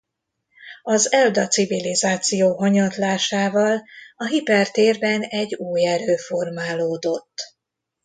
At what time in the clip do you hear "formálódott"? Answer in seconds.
6.15-7.33